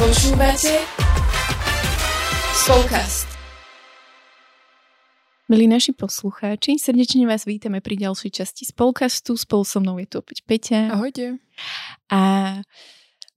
[0.00, 0.80] Počúvate
[2.56, 3.28] Spolkast.
[5.52, 9.36] Milí naši poslucháči, srdečne vás vítame pri ďalšej časti Spolkastu.
[9.36, 10.96] Spolu so mnou je tu opäť Peťa.
[10.96, 11.36] Ahojte.
[12.08, 12.20] A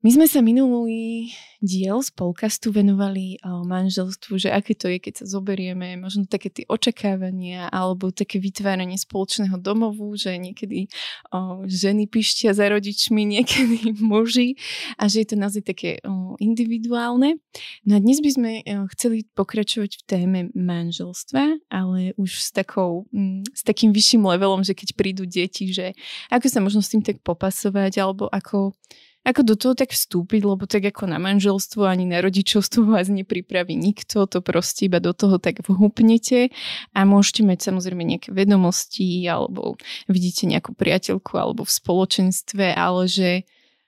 [0.04, 1.32] my sme sa minulý
[1.64, 6.52] diel z podcastu venovali o manželstvu, že aké to je, keď sa zoberieme, možno také
[6.52, 10.92] tie očakávania alebo také vytváranie spoločného domovu, že niekedy
[11.32, 14.60] o, ženy pištia za rodičmi, niekedy muži
[15.00, 17.40] a že je to naozaj také o, individuálne.
[17.88, 23.08] No a dnes by sme o, chceli pokračovať v téme manželstva, ale už s, takou,
[23.16, 25.96] m, mm, s takým vyšším levelom, že keď prídu deti, že
[26.28, 28.76] ako sa možno s tým tak popasovať alebo ako
[29.24, 33.72] ako do toho tak vstúpiť, lebo tak ako na manželstvo ani na rodičovstvo vás nepripraví
[33.72, 36.52] nikto, to proste iba do toho tak vhupnete.
[36.92, 39.80] A môžete mať samozrejme nejaké vedomosti alebo
[40.12, 43.30] vidíte nejakú priateľku alebo v spoločenstve, ale že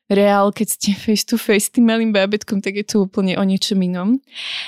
[0.10, 3.44] reál, keď ste face to face s tým malým bábetkom, tak je to úplne o
[3.44, 4.22] niečom inom.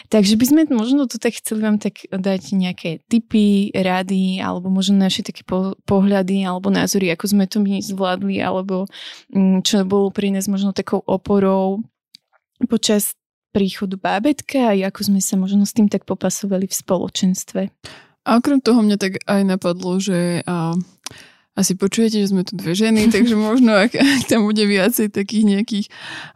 [0.09, 4.97] Takže by sme možno to tak chceli vám tak dať nejaké tipy, rady, alebo možno
[4.97, 8.89] naše také po- pohľady alebo názory, ako sme to my zvládli, alebo
[9.29, 11.85] mm, čo bolo pri nás možno takou oporou
[12.65, 13.13] počas
[13.53, 17.61] príchodu bábetka a ako sme sa možno s tým tak popasovali v spoločenstve.
[18.27, 20.75] A okrem toho mňa tak aj napadlo, že uh,
[21.57, 25.57] asi počujete, že sme tu dve ženy, takže možno ak, ak tam bude viacej takých
[25.57, 25.85] nejakých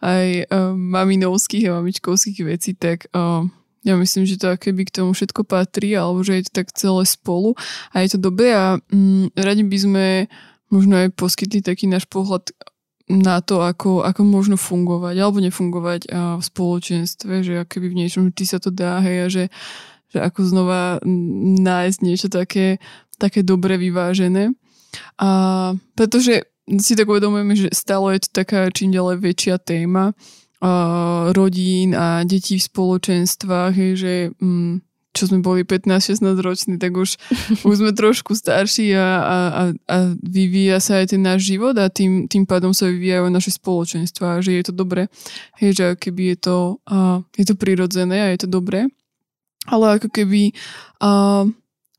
[0.01, 3.45] aj uh, maminovských a mamičkovských vecí, tak uh,
[3.85, 7.05] ja myslím, že to keby k tomu všetko patrí, alebo že je to tak celé
[7.05, 7.53] spolu
[7.93, 10.05] a je to dobré a um, radi by sme
[10.73, 12.49] možno aj poskytli taký náš pohľad
[13.11, 18.23] na to, ako, ako možno fungovať alebo nefungovať uh, v spoločenstve, že keby v niečom
[18.31, 19.43] ty sa to dá, hej, a že,
[20.15, 20.81] že ako znova
[21.59, 22.79] nájsť niečo také,
[23.19, 24.55] také dobre vyvážené.
[25.19, 25.29] A
[25.95, 26.47] pretože
[26.79, 30.13] si tak uvedomujeme, že stále je to taká čím ďalej väčšia téma
[30.61, 30.71] a
[31.33, 37.19] rodín a detí v spoločenstvách, že mm, čo sme boli 15-16 roční, tak už,
[37.67, 39.61] už sme trošku starší a, a, a,
[39.91, 44.39] a vyvíja sa aj ten náš život a tým, tým pádom sa vyvíjajú naše spoločenstva
[44.39, 45.11] a že je to dobré,
[45.59, 48.87] hej, že keby je to, a, je to prirodzené a je to dobré.
[49.67, 50.55] Ale ako keby
[51.03, 51.43] a,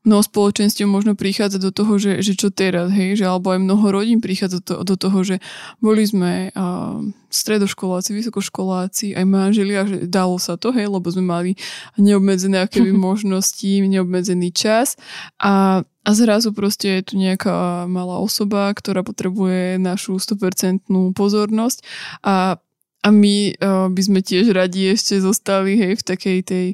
[0.03, 3.85] mnoho spoločenstiev možno prichádza do toho, že, že čo teraz, hej, že alebo aj mnoho
[3.91, 5.39] rodín prichádza to, do toho, že
[5.79, 6.99] boli sme uh,
[7.31, 11.51] stredoškoláci, vysokoškoláci, aj manželia, že dalo sa to, hej, lebo sme mali
[11.95, 14.99] neobmedzené akéby možnosti, neobmedzený čas.
[15.39, 21.79] A, a zrazu proste je tu nejaká malá osoba, ktorá potrebuje našu 100% pozornosť.
[22.27, 22.59] A
[23.03, 26.67] a my uh, by sme tiež radi ešte zostali hej, v takej tej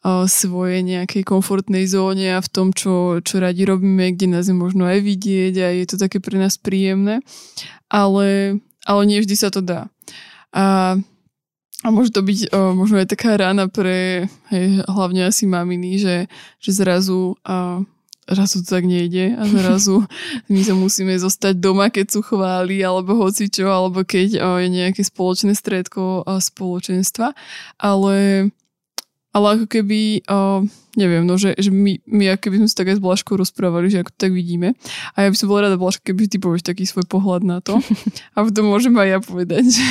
[0.00, 4.56] uh, svojej nejakej komfortnej zóne a v tom, čo, čo radi robíme, kde nás je
[4.56, 7.20] možno aj vidieť a je to také pre nás príjemné.
[7.92, 9.92] Ale, ale nie vždy sa to dá.
[10.56, 10.96] A,
[11.84, 16.16] a môže to byť uh, možno aj taká rána pre hej, hlavne asi maminy, že,
[16.56, 17.84] že zrazu uh,
[18.34, 20.02] zrazu to tak nejde a zrazu
[20.52, 25.54] my sa musíme zostať doma, keď sú chváli alebo hocičo, alebo keď je nejaké spoločné
[25.54, 27.32] stredko spoločenstva.
[27.78, 28.48] Ale,
[29.30, 30.66] ale ako keby, o,
[30.98, 33.92] neviem, no, že, že my, my ako keby sme sa tak aj s Blažkou rozprávali,
[33.92, 34.74] že ako to tak vidíme.
[35.14, 37.78] A ja by som bola rada, Blažka, keby ty povieš taký svoj pohľad na to.
[38.34, 39.86] A potom môžem aj ja povedať, že...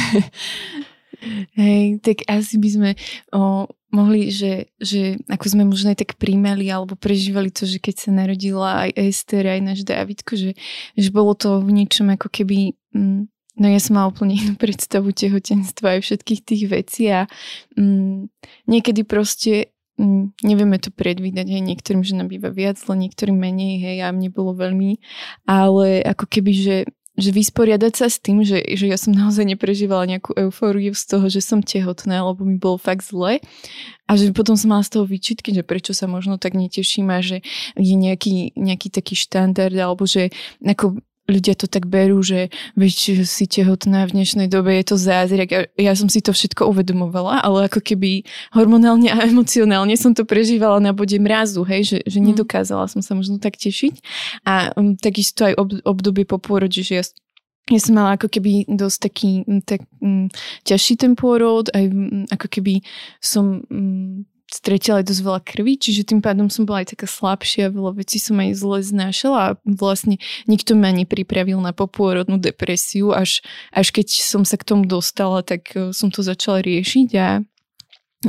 [2.00, 2.90] Tak asi by sme
[3.32, 7.96] o, mohli, že, že ako sme možno aj tak príjmali alebo prežívali to, že keď
[7.96, 10.52] sa narodila aj Ester, aj náš Davidko, že,
[11.00, 12.76] že bolo to v niečom ako keby...
[12.92, 17.24] Mm, No ja som mala úplne inú predstavu tehotenstva aj všetkých tých vecí a
[17.80, 18.28] mm,
[18.68, 23.98] niekedy proste mm, nevieme to predvídať, hej, niektorým ženám býva viac, ale niektorým menej, hej,
[24.04, 25.00] a mne bolo veľmi,
[25.48, 26.76] ale ako keby, že
[27.16, 31.26] že vysporiadať sa s tým, že, že ja som naozaj neprežívala nejakú eufóriu z toho,
[31.32, 33.40] že som tehotná, lebo mi bolo fakt zle.
[34.06, 37.24] A že potom som mala z toho výčitky, že prečo sa možno tak neteším a
[37.24, 37.42] že
[37.80, 40.30] je nejaký, nejaký taký štandard alebo že
[40.62, 45.50] ako ľudia to tak berú, že vieš, si tehotná v dnešnej dobe, je to zázrak.
[45.50, 50.24] Ja, ja som si to všetko uvedomovala, ale ako keby hormonálne a emocionálne som to
[50.24, 52.26] prežívala na bode mrazu, hej, že, že mm.
[52.34, 53.96] nedokázala som sa možno tak tešiť.
[54.46, 57.06] A um, takisto aj ob, obdobie po pôrode, že ja
[57.66, 59.32] ja som mala ako keby dosť taký
[59.66, 60.30] tak, um,
[60.62, 62.86] ťažší ten pôrod, aj um, ako keby
[63.18, 64.22] som um,
[64.56, 68.24] stretila aj dosť veľa krvi, čiže tým pádom som bola aj taká slabšia, veľa vecí
[68.24, 70.16] som aj zle znášala a vlastne
[70.48, 73.44] nikto ma nepripravil na popôrodnú depresiu, až,
[73.76, 77.44] až keď som sa k tomu dostala, tak e, som to začala riešiť a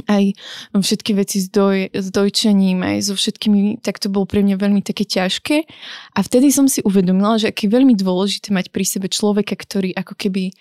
[0.05, 0.37] aj
[0.76, 4.84] všetky veci s, doj, s dojčením, aj so všetkými, tak to bolo pre mňa veľmi
[4.84, 5.64] také ťažké.
[6.12, 9.96] A vtedy som si uvedomila, že aké je veľmi dôležité mať pri sebe človeka, ktorý
[9.96, 10.52] ako keby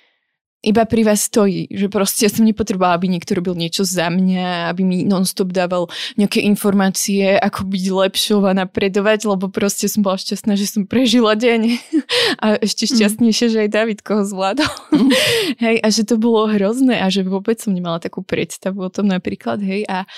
[0.66, 4.74] iba pri vás stojí, že proste ja som nepotrebovala, aby niekto robil niečo za mňa,
[4.74, 5.86] aby mi nonstop dával
[6.18, 11.38] nejaké informácie, ako byť lepšou a napredovať, lebo proste som bola šťastná, že som prežila
[11.38, 11.62] deň
[12.44, 12.92] a ešte mhm.
[12.98, 14.74] šťastnejšie, že aj David koho zvládol.
[14.90, 15.10] Mm.
[15.70, 19.06] hej, a že to bolo hrozné a že vôbec som nemala takú predstavu o tom
[19.06, 20.10] napríklad, hej, a,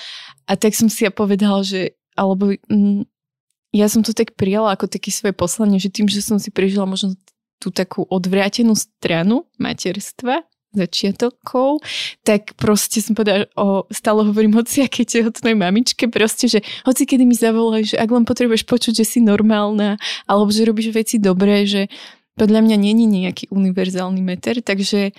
[0.48, 3.06] a tak som si ja povedala, že alebo mm,
[3.76, 6.88] ja som to tak prijala ako také svoje poslanie, že tým, že som si prežila
[6.88, 7.14] možno
[7.58, 11.80] tú takú odvrátenú stranu materstva, začiatokov,
[12.24, 17.24] tak proste som povedala, o, stále hovorím hoci aké tehotnej mamičke, proste, že hoci kedy
[17.24, 19.96] mi zavolajú, že ak len potrebuješ počuť, že si normálna,
[20.28, 21.88] alebo že robíš veci dobré, že
[22.36, 25.16] podľa mňa není nejaký univerzálny meter, takže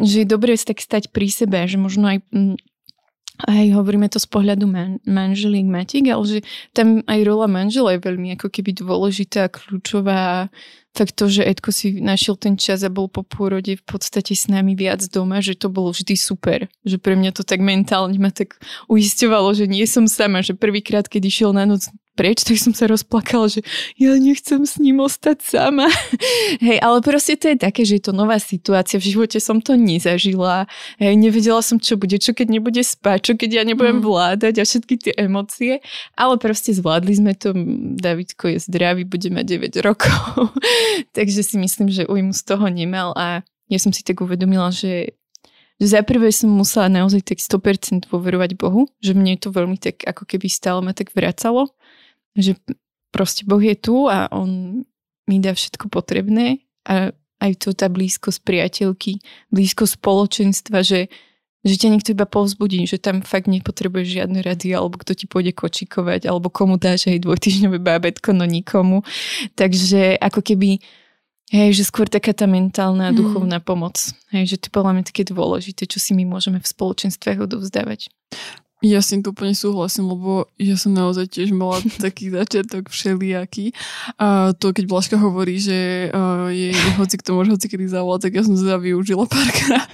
[0.00, 2.18] že je dobré tak stať pri sebe, že možno aj
[3.48, 6.38] aj hovoríme to z pohľadu man, manželiek matik, ale že
[6.76, 10.52] tam aj rola manžela je veľmi ako keby dôležitá, kľúčová
[10.92, 14.44] tak to, že Edko si našiel ten čas a bol po pôrode v podstate s
[14.44, 16.68] nami viac doma, že to bolo vždy super.
[16.84, 18.60] Že pre mňa to tak mentálne ma tak
[18.92, 22.84] uisťovalo, že nie som sama, že prvýkrát, keď išiel na noc preč, tak som sa
[22.84, 23.60] rozplakala, že
[23.96, 25.88] ja nechcem s ním ostať sama.
[26.66, 29.74] Hej, ale proste to je také, že je to nová situácia, v živote som to
[29.74, 30.68] nezažila,
[31.00, 34.04] hej, nevedela som, čo bude, čo keď nebude spať, čo keď ja nebudem mm.
[34.04, 35.80] vládať a všetky tie emócie,
[36.14, 37.56] ale proste zvládli sme to,
[37.96, 40.52] Davidko je zdravý, bude mať 9 rokov,
[41.16, 43.40] takže si myslím, že ujmu z toho nemal a
[43.72, 45.16] ja som si tak uvedomila, že
[45.82, 50.06] že za prvé som musela naozaj tak 100% dôverovať Bohu, že mne to veľmi tak
[50.06, 51.74] ako keby stále ma tak vracalo
[52.36, 52.56] že
[53.12, 54.82] proste Boh je tu a on
[55.28, 57.12] mi dá všetko potrebné a
[57.42, 59.18] aj to tá blízkosť priateľky,
[59.50, 61.10] blízkosť spoločenstva, že,
[61.66, 65.50] že ťa niekto iba povzbudí, že tam fakt nepotrebuješ žiadne rady, alebo kto ti pôjde
[65.50, 69.02] kočikovať, alebo komu dáš aj dvojtyžňové bábetko, no nikomu.
[69.58, 70.78] Takže ako keby,
[71.50, 73.14] hej, že skôr taká tá mentálna mm.
[73.18, 73.98] duchovná pomoc.
[74.30, 78.06] Hej, že to podľa mňa také dôležité, čo si my môžeme v spoločenstvách odovzdávať.
[78.82, 83.70] Ja s tým úplne súhlasím, lebo ja som naozaj tiež mala taký začiatok všelijaký.
[84.18, 88.32] A to, keď Blažka hovorí, že uh, je hoci kto môže hoci kedy zavolať, tak
[88.38, 89.86] ja som teda využila párkrát.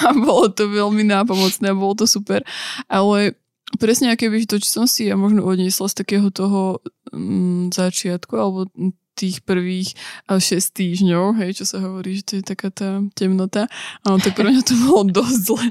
[0.00, 2.40] A bolo to veľmi nápomocné a bolo to super.
[2.88, 3.36] Ale
[3.76, 6.80] presne aké by to, čo som si ja možno odniesla z takého toho
[7.12, 8.68] um, začiatku, alebo
[9.12, 9.92] tých prvých
[10.28, 10.40] 6
[10.72, 13.68] týždňov, hej, čo sa hovorí, že to je taká tá temnota,
[14.04, 15.66] no, tak pre mňa to bolo dosť zle.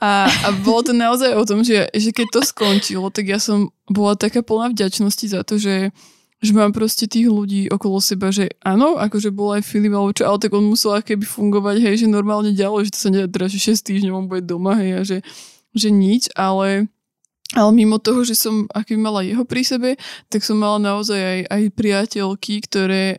[0.00, 3.68] A, a bolo to naozaj o tom, že, že keď to skončilo, tak ja som
[3.84, 5.92] bola taká plná vďačnosti za to, že
[6.40, 10.24] že mám proste tých ľudí okolo seba, že áno, akože bol aj Filip alebo čo,
[10.24, 13.60] ale tak on musel keby fungovať, hej, že normálne ďalej, že to sa nedá, že
[13.60, 15.18] 6 týždňov on bude doma, hej, a že,
[15.76, 16.88] že nič, ale
[17.58, 19.90] ale mimo toho, že som aký mala jeho pri sebe,
[20.30, 23.18] tak som mala naozaj aj, aj priateľky, ktoré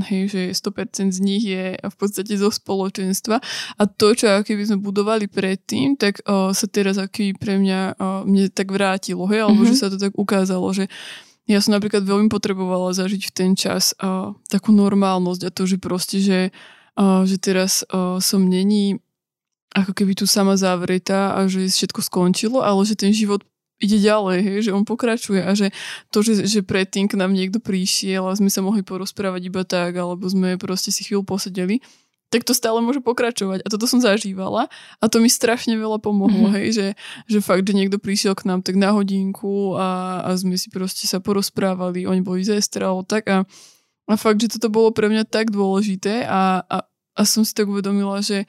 [0.00, 3.36] hej, že 100% z nich je v podstate zo spoločenstva
[3.76, 8.24] a to, čo by sme budovali predtým, tak o, sa teraz aký pre mňa o,
[8.24, 9.76] mne tak vrátilo, hej, alebo mm-hmm.
[9.76, 10.88] že sa to tak ukázalo, že
[11.44, 15.76] ja som napríklad veľmi potrebovala zažiť v ten čas o, takú normálnosť a to, že
[15.76, 16.40] proste, že,
[16.96, 18.96] o, že teraz o, som není
[19.72, 23.44] ako keby tu sama zavretá a že všetko skončilo, ale že ten život
[23.82, 25.74] ide ďalej, hej, že on pokračuje a že
[26.14, 29.98] to, že, že predtým k nám niekto prišiel a sme sa mohli porozprávať iba tak,
[29.98, 31.82] alebo sme proste si chvíľu posedeli,
[32.32, 33.60] tak to stále môže pokračovať.
[33.60, 36.56] A toto som zažívala a to mi strašne veľa pomohlo, mm-hmm.
[36.62, 36.86] hej, že,
[37.28, 41.04] že fakt, že niekto prišiel k nám tak na hodinku a, a sme si proste
[41.04, 43.44] sa porozprávali, oni boli zestra, tak a,
[44.08, 47.68] a fakt, že toto bolo pre mňa tak dôležité a, a, a som si tak
[47.68, 48.48] uvedomila, že,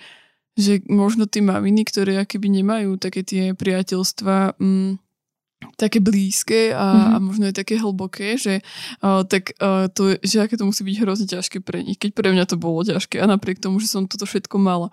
[0.56, 5.04] že možno tí maminy, ktoré akoby nemajú také tie priateľstva, mm,
[5.80, 7.14] také blízke a, mm-hmm.
[7.14, 8.64] a možno aj také hlboké, že
[9.04, 12.30] uh, tak uh, to, že aké to musí byť hrozne ťažké pre nich, keď pre
[12.32, 14.92] mňa to bolo ťažké a napriek tomu, že som toto všetko mala.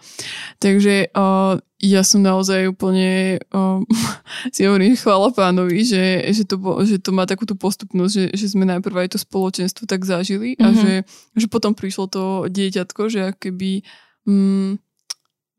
[0.63, 3.81] Takže uh, ja som naozaj úplne uh,
[4.55, 8.69] si hovorím chvála pánovi, že, že, to, že to má takúto postupnosť, že, že sme
[8.69, 10.65] najprv aj to spoločenstvo tak zažili mm-hmm.
[10.65, 10.77] a mhm.
[10.79, 10.93] že,
[11.41, 12.23] že potom prišlo to
[12.53, 13.83] dieťatko, že keby
[14.29, 14.79] mm,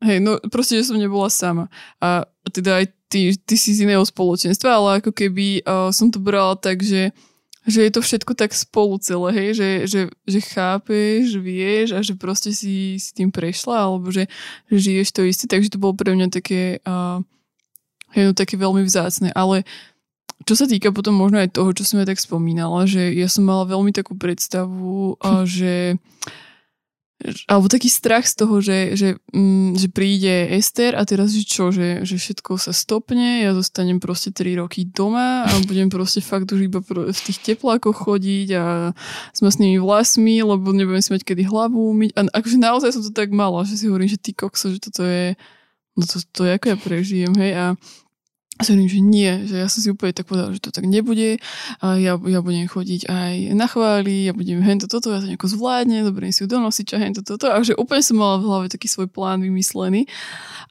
[0.02, 1.70] hej, no proste, že som nebola sama.
[2.02, 6.16] A teda aj ty, ty si z iného spoločenstva, ale ako keby uh, som to
[6.16, 7.12] brala tak, že,
[7.68, 12.16] že je to všetko tak spolu celé, hej, že, že, že chápeš, vieš a že
[12.16, 14.26] proste si, si tým prešla, alebo že,
[14.72, 17.20] že žiješ to isté, takže to bolo pre mňa také, uh,
[18.16, 19.62] no, také veľmi vzácne, ale
[20.42, 23.46] čo sa týka potom možno aj toho, čo som ja tak spomínala, že ja som
[23.46, 25.94] mala veľmi takú predstavu, uh, že
[27.46, 31.70] alebo taký strach z toho, že, že, mm, že príde Ester a teraz že čo,
[31.70, 36.50] že, že všetko sa stopne, ja zostanem proste 3 roky doma a budem proste fakt
[36.50, 38.64] už iba v tých teplákoch chodiť a
[39.30, 42.10] s masnými vlasmi, lebo nebudem si mať kedy hlavu umyť.
[42.18, 45.06] A akože naozaj som to tak mala, že si hovorím, že ty kokso, že toto
[45.06, 45.38] je,
[45.94, 47.64] no to, to ako ja prežijem, hej, a
[48.60, 51.40] a hovorím, že nie, že ja som si úplne tak povedala, že to tak nebude.
[51.80, 55.48] A ja, ja budem chodiť aj na chváli, ja budem hento toto, ja to nejako
[55.48, 57.48] zvládne, dobre si ju do nosiča, hento toto.
[57.48, 60.04] A že úplne som mala v hlave taký svoj plán vymyslený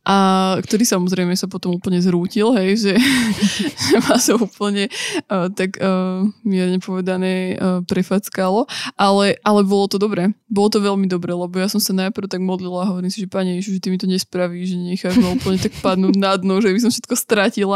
[0.02, 0.18] a
[0.62, 2.94] ktorý samozrejme sa potom úplne zrútil, hej, že,
[3.90, 4.90] že ma sa úplne
[5.30, 10.34] uh, tak uh, mierne povedané uh, prefackalo, ale, ale bolo to dobré.
[10.50, 13.30] Bolo to veľmi dobré, lebo ja som sa najprv tak modlila a hovorím si, že
[13.30, 16.58] Pane Ježiš, že ty mi to nespravíš, že necháš ma úplne tak padnúť na dno,
[16.60, 17.71] že by som všetko stratila,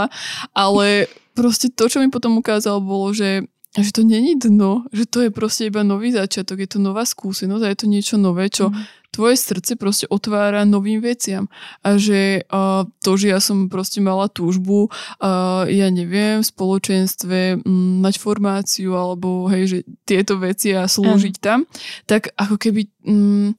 [0.54, 5.28] ale proste to, čo mi potom ukázal, bolo, že že to není dno, že to
[5.28, 8.72] je proste iba nový začiatok, je to nová skúsenosť a je to niečo nové, čo
[8.72, 11.48] mm tvoje srdce proste otvára novým veciam.
[11.88, 17.64] A že uh, to, že ja som proste mala túžbu, uh, ja neviem, v spoločenstve
[17.64, 21.64] um, mať formáciu alebo hej, že tieto veci a slúžiť tam,
[22.04, 23.56] tak ako keby um,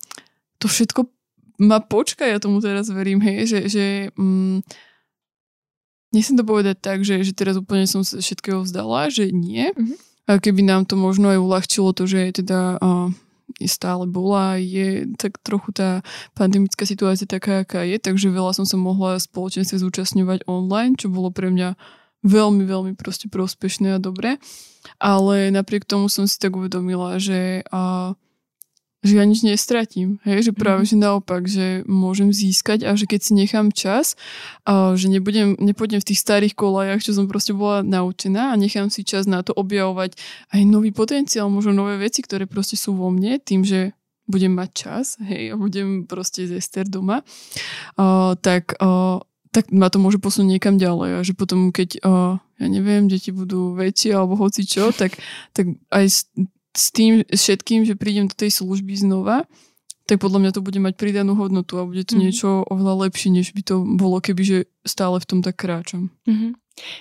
[0.61, 1.09] to všetko
[1.65, 3.85] ma počka, ja tomu teraz verím, hej, že, že
[4.21, 4.61] um,
[6.17, 9.69] nechcem to povedať tak, že, že teraz úplne som sa všetkého vzdala, že nie.
[9.77, 9.99] Mm-hmm.
[10.27, 13.13] A keby nám to možno aj uľahčilo to, že teda uh,
[13.63, 16.03] stále bola, je tak trochu tá
[16.35, 21.31] pandemická situácia taká, aká je, takže veľa som sa mohla spoločenstve zúčastňovať online, čo bolo
[21.31, 21.79] pre mňa
[22.27, 24.43] veľmi, veľmi proste prospešné a dobré.
[24.99, 28.15] Ale napriek tomu som si tak uvedomila, že a,
[29.07, 30.19] že ja nič nestratím.
[30.27, 30.51] Hej?
[30.51, 30.99] Že práve, mm-hmm.
[30.99, 34.19] že naopak, že môžem získať a že keď si nechám čas,
[34.67, 38.91] a že nebudem, nepôjdem v tých starých kolajach, čo som proste bola naučená a nechám
[38.91, 40.19] si čas na to objavovať
[40.51, 43.95] aj nový potenciál, možno nové veci, ktoré proste sú vo mne, tým, že
[44.27, 47.23] budem mať čas, hej, a budem proste z Ester doma,
[47.95, 49.23] uh, tak, uh,
[49.55, 53.31] tak ma to môže posunúť niekam ďalej a že potom, keď, uh, ja neviem, deti
[53.31, 55.15] budú väčšie alebo hoci čo, tak,
[55.55, 56.27] tak aj
[56.77, 59.49] s tým všetkým, že prídem do tej služby znova,
[60.07, 62.21] tak podľa mňa to bude mať pridanú hodnotu a bude to mm.
[62.23, 66.15] niečo oveľa lepšie, než by to bolo, keby že stále v tom tak kráčam.
[66.31, 66.53] Mm-hmm.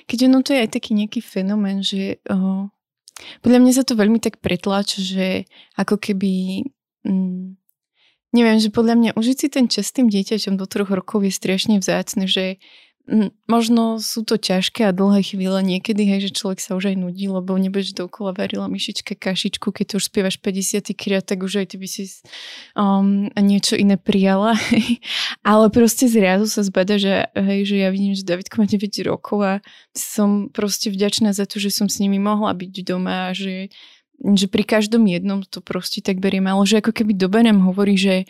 [0.09, 2.65] Keď ono to je aj taký nejaký fenomén, že uh,
[3.45, 5.27] podľa mňa sa to veľmi tak pretláča, že
[5.77, 6.65] ako keby...
[7.05, 7.59] Mm,
[8.35, 11.31] neviem, že podľa mňa užiť si ten čas s tým dieťaťom do troch rokov je
[11.31, 12.59] strašne vzácne, že
[13.45, 17.29] Možno sú to ťažké a dlhé chvíle niekedy, hej, že človek sa už aj nudí,
[17.29, 21.67] lebo nebudeš dokola varila myšičke kašičku, keď to už spievaš 50 krát, tak už aj
[21.69, 22.09] ty by si
[22.73, 24.57] um, niečo iné prijala.
[25.45, 29.37] Ale proste zrazu sa zbada, že, hej, že ja vidím, že Davidko má 9 rokov
[29.45, 29.53] a
[29.93, 33.69] som proste vďačná za to, že som s nimi mohla byť doma a že,
[34.17, 36.49] že pri každom jednom to proste tak beriem.
[36.49, 38.25] Ale že ako keby doba nám hovorí, že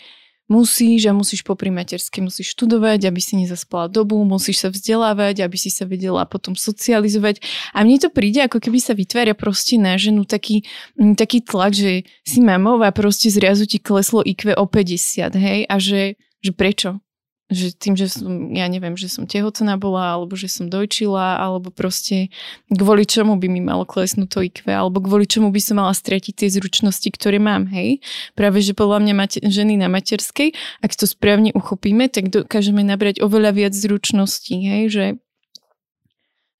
[0.45, 5.57] musíš a musíš popri materskej musíš študovať, aby si nezaspala dobu, musíš sa vzdelávať, aby
[5.57, 7.41] si sa vedela potom socializovať.
[7.73, 10.65] A mne to príde, ako keby sa vytvára proste na ženu taký,
[10.97, 15.75] taký tlak, že si mamou a proste zrazu ti kleslo IQ o 50, hej, a
[15.77, 17.04] že, že prečo?
[17.45, 21.69] Že tým, že som, ja neviem, že som tehotná bola, alebo že som dojčila, alebo
[21.69, 22.33] proste
[22.73, 26.33] kvôli čomu by mi malo klesnúť to IQ, alebo kvôli čomu by som mala stratiť
[26.33, 28.01] tie zručnosti, ktoré mám, hej.
[28.33, 33.21] Práve, že podľa mňa mate, ženy na materskej, ak to správne uchopíme, tak dokážeme nabrať
[33.21, 35.05] oveľa viac zručností, hej, že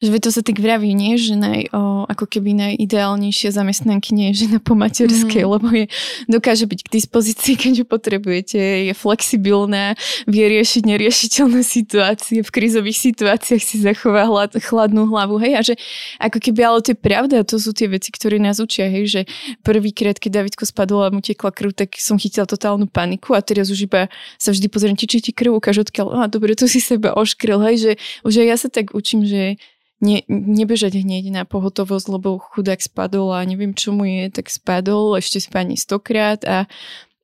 [0.03, 1.15] že to sa tak vraví, nie?
[1.15, 4.35] Že naj, o, ako keby najideálnejšia zamestnanky nie?
[4.35, 5.51] Je žena po materskej, mm.
[5.55, 5.85] lebo je,
[6.27, 9.95] dokáže byť k dispozícii, keď ju potrebujete, je flexibilná,
[10.27, 15.73] vie riešiť neriešiteľné situácie, v krízových situáciách si zachová hlad, chladnú hlavu, hej, a že
[16.19, 19.21] ako keby, ale to je pravda, to sú tie veci, ktoré nás učia, hej, že
[19.63, 23.71] prvýkrát, keď Davidko spadol a mu tekla krv, tak som chytila totálnu paniku a teraz
[23.71, 27.15] už iba sa vždy pozriem, či ti krv ukáž odkiaľ, a dobre, to si seba
[27.15, 27.91] oškril, hej, že
[28.27, 29.55] už aj ja sa tak učím, že
[30.01, 35.15] ne, nebežať hneď na pohotovosť, lebo chudák spadol a neviem, čo mu je, tak spadol,
[35.19, 36.67] ešte spadne stokrát a,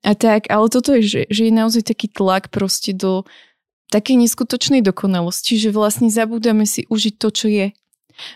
[0.02, 3.28] a tak, ale toto je, že, že je naozaj taký tlak proste do
[3.92, 7.68] takej neskutočnej dokonalosti, že vlastne zabúdame si užiť to, čo je.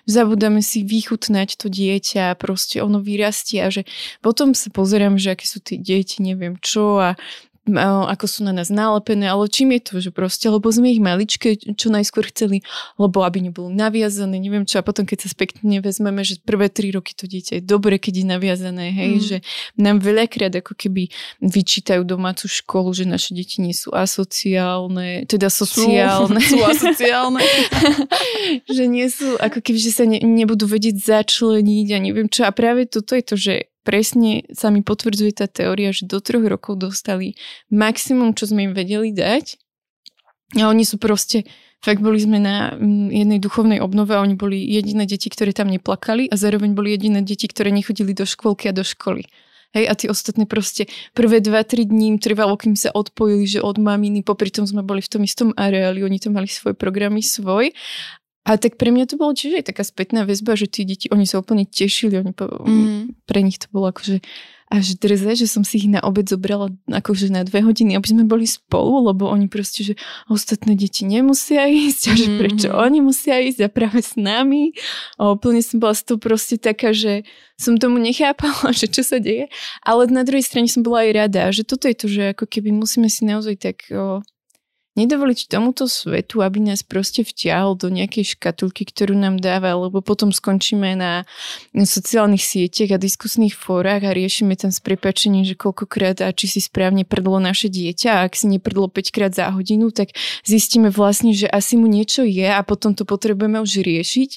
[0.03, 3.87] Zabúdame si vychutnať to dieťa, proste ono vyrastie a že
[4.19, 7.09] potom sa pozerám, že aké sú tie deti, neviem čo a
[7.73, 11.57] ako sú na nás nalepené, ale čím je to, že proste, lebo sme ich maličké
[11.73, 12.61] čo najskôr chceli,
[13.01, 16.93] lebo aby nebolo naviazané, neviem čo, a potom keď sa spätne vezmeme, že prvé tri
[16.93, 19.23] roky to dieťa je dobre, keď je naviazané, hej, mm.
[19.25, 19.37] že
[19.81, 21.09] nám veľakrát ako keby
[21.41, 26.41] vyčítajú domácu školu, že naše deti nie sú asociálne, teda sociálne.
[26.45, 27.41] Sú, sú asociálne.
[28.77, 32.45] že nie sú, ako keby, že sa ne, nebudú vedieť začleniť a neviem čo.
[32.45, 36.41] A práve toto je to, že presne sa mi potvrdzuje tá teória, že do troch
[36.41, 37.37] rokov dostali
[37.69, 39.61] maximum, čo sme im vedeli dať.
[40.57, 41.45] A oni sú proste,
[41.85, 45.69] fakt boli sme na mm, jednej duchovnej obnove a oni boli jediné deti, ktoré tam
[45.69, 49.29] neplakali a zároveň boli jediné deti, ktoré nechodili do škôlky a do školy.
[49.75, 54.23] Hej, a tí ostatní proste prvé 2-3 dní trvalo, kým sa odpojili, že od maminy,
[54.23, 57.75] popri tom sme boli v tom istom areáli, oni tam mali svoje programy svoj
[58.45, 61.25] a tak pre mňa to bolo čiže aj taká spätná väzba, že tí deti, oni
[61.25, 63.25] sa úplne tešili, oni po, mm.
[63.25, 64.21] pre nich to bolo akože
[64.69, 68.23] až drze, že som si ich na obed zobrala akože na dve hodiny, aby sme
[68.25, 69.93] boli spolu, lebo oni proste, že
[70.25, 72.77] ostatné deti nemusia ísť a že prečo mm.
[72.77, 74.73] oni musia ísť a práve s nami.
[75.21, 77.25] A úplne som bola z toho proste taká, že
[77.61, 79.53] som tomu nechápala, že čo sa deje.
[79.85, 82.73] Ale na druhej strane som bola aj rada, že toto je to, že ako keby
[82.73, 84.25] musíme si naozaj tak o,
[84.95, 90.31] nedovoliť tomuto svetu, aby nás proste vtiahol do nejakej škatulky, ktorú nám dáva, lebo potom
[90.31, 91.27] skončíme na
[91.75, 96.59] sociálnych sieťach a diskusných fórach a riešime tam s prepačením, že koľkokrát a či si
[96.63, 100.15] správne prdlo naše dieťa a ak si neprdlo 5 krát za hodinu, tak
[100.47, 104.29] zistíme vlastne, že asi mu niečo je a potom to potrebujeme už riešiť.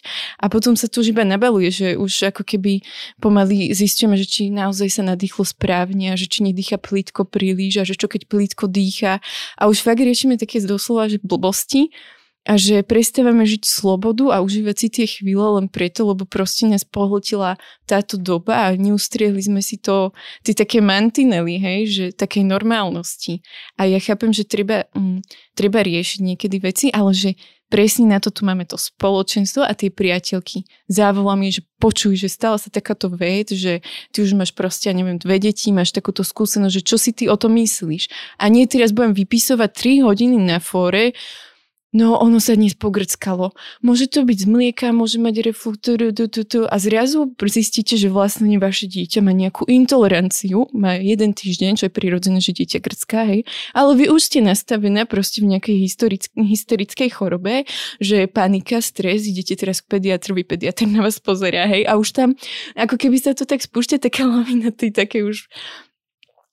[0.43, 2.83] A potom sa to už iba nabaluje, že už ako keby
[3.23, 7.85] pomaly zistíme, že či naozaj sa nadýchlo správne a že či nedýcha plítko príliš a
[7.87, 9.23] že čo keď plítko dýcha
[9.55, 11.93] a už fakt riešime také doslova, že blbosti
[12.49, 16.81] a že prestávame žiť slobodu a užívať si tie chvíle len preto, lebo proste nás
[16.81, 20.17] pohltila táto doba a neustriehli sme si to,
[20.49, 23.45] tie také mantinely, hej, že takej normálnosti.
[23.77, 25.21] A ja chápem, že treba, mm,
[25.53, 27.37] treba riešiť niekedy veci, ale že
[27.69, 30.65] presne na to tu máme to spoločenstvo a tie priateľky.
[30.89, 34.95] Závolám je, že počuj, že stala sa takáto vec, že ty už máš proste, ja
[34.97, 38.09] neviem, dve deti, máš takúto skúsenosť, že čo si ty o tom myslíš.
[38.41, 41.13] A nie teraz budem vypisovať 3 hodiny na fóre,
[41.89, 43.57] No, ono sa dnes pogrckalo.
[43.81, 45.81] Môže to byť z mlieka, môže mať reflux
[46.69, 51.93] a zrazu zistíte, že vlastne vaše dieťa má nejakú intoleranciu, má jeden týždeň, čo je
[51.97, 57.09] prirodzené, že dieťa grcká, hej, ale vy už ste nastavené proste v nejakej historick- hysterickej
[57.09, 57.65] chorobe,
[58.05, 62.37] že panika, stres, idete teraz k pediatrovi, pediatr na vás pozerá, hej, a už tam,
[62.77, 65.49] ako keby sa to tak spúšťa, taká lavina, ty také už,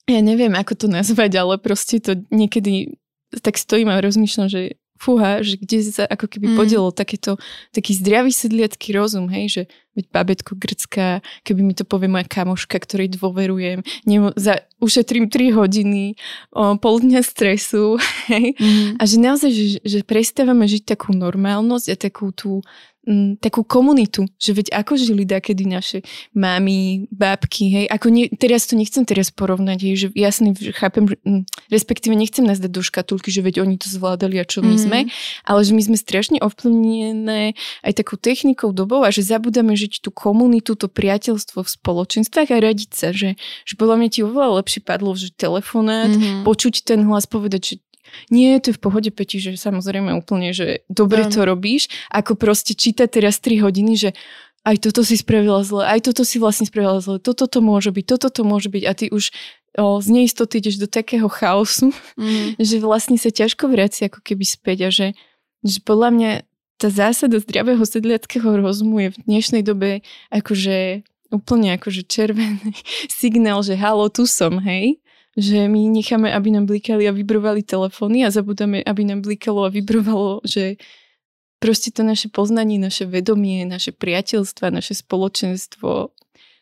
[0.07, 2.95] ja neviem, ako to nazvať, ale proste to niekedy
[3.43, 6.57] tak stojím a rozmýšľam, že fúha, že kde sa ako keby mm.
[6.57, 7.35] podielo takéto,
[7.75, 9.63] taký zdravý sedliacký rozum, hej, že
[9.95, 15.55] veď babetko grcká, keby mi to povie moja kamoška, ktorej dôverujem, nemo, za, ušetrím 3
[15.55, 16.19] hodiny,
[16.51, 17.99] o, pol dňa stresu,
[18.31, 18.99] hej, mm.
[18.99, 22.63] a že naozaj, že, že prestávame žiť takú normálnosť a takú tú
[23.07, 26.01] m, takú komunitu, že veď ako žili kedy naše
[26.33, 31.45] mamy, bábky, hej, ako nie, teraz to nechcem teraz porovnať, hej, že jasne chápem, m,
[31.69, 34.81] respektíve nechcem nás dať do škatulky, že veď oni to zvládali a čo my mm.
[34.81, 34.99] sme,
[35.45, 37.53] ale že my sme strašne ovplyvnené
[37.85, 42.57] aj takou technikou dobou a že zabudáme žiť tú komunitu, to priateľstvo v spoločenstvách a
[42.57, 46.43] radiť sa, že, že podľa mňa ti oveľa lepšie padlo, že telefonát, mm-hmm.
[46.47, 47.75] počuť ten hlas, povedať, že
[48.29, 52.73] nie, to je v pohode, Peti, že samozrejme úplne, že dobre to robíš, ako proste
[52.73, 54.09] čítať teraz 3 hodiny, že
[54.65, 58.05] aj toto si spravila zle, aj toto si vlastne spravila zle, toto to môže byť,
[58.17, 59.29] toto to môže byť a ty už
[59.77, 62.57] o, z neistoty ideš do takého chaosu, mm.
[62.69, 65.07] že vlastne sa ťažko vráci ako keby späť a že,
[65.61, 66.31] že podľa mňa
[66.75, 72.73] tá zásada zdravého sedliackého rozumu je v dnešnej dobe akože úplne akože červený
[73.21, 74.97] signál, že halo, tu som, hej
[75.35, 79.69] že my necháme, aby nám blikali a vibrovali telefóny a zabudáme, aby nám blikalo a
[79.69, 80.79] vibrovalo, že
[81.59, 86.15] proste to naše poznanie, naše vedomie, naše priateľstva, naše spoločenstvo,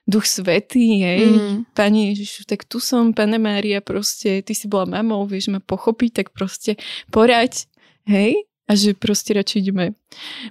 [0.04, 1.58] duch svetý, hej, mm.
[1.72, 6.12] Pani Ježišu, tak tu som, Pane Mária, proste, ty si bola mamou, vieš ma pochopiť,
[6.12, 6.76] tak proste
[7.08, 7.70] poraď,
[8.10, 9.86] hej, a že proste radšej ideme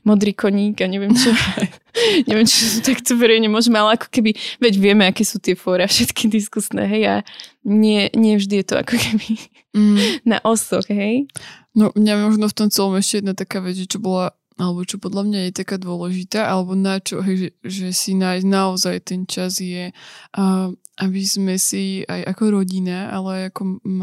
[0.04, 1.32] modrý koník a neviem čo.
[2.28, 6.28] neviem, čo takto verejne môžeme, ale ako keby, veď vieme, aké sú tie fóra, všetky
[6.28, 7.16] diskusné, hej, a
[7.64, 9.30] nie, nie vždy je to ako keby
[9.72, 10.24] mm.
[10.28, 11.24] na osoch, hej.
[11.72, 15.24] No mňa možno v tom celom ešte jedna taká vec, čo bola alebo čo podľa
[15.26, 19.56] mňa je taká dôležitá, alebo na čo, hej, že, že si nájsť naozaj ten čas
[19.58, 19.90] je,
[20.36, 20.68] uh,
[21.00, 23.62] aby sme si aj ako rodina, ale aj ako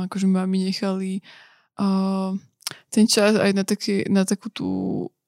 [0.10, 1.22] akože mami nechali
[1.78, 2.34] uh,
[2.90, 4.70] ten čas aj na, taký, na takú tú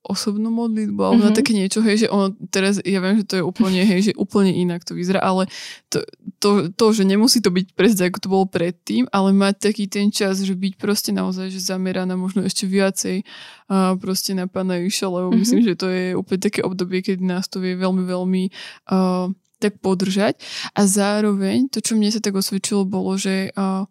[0.01, 1.29] osobnú modlitbu alebo mm-hmm.
[1.29, 1.37] na mhm.
[1.37, 4.49] také niečo, hej, že ono teraz, ja viem, že to je úplne, hej, že úplne
[4.49, 5.45] inak to vyzerá, ale
[5.93, 6.01] to,
[6.41, 10.09] to, to, že nemusí to byť presne ako to bolo predtým, ale mať taký ten
[10.09, 13.21] čas, že byť proste naozaj, že zameraná možno ešte viacej
[13.69, 15.41] a proste na pána Ježiša, lebo mm-hmm.
[15.45, 18.43] myslím, že to je úplne také obdobie, keď nás to vie veľmi, veľmi
[18.89, 19.29] uh,
[19.61, 20.41] tak podržať
[20.73, 23.85] a zároveň to, čo mne sa tak osvedčilo, bolo, že uh,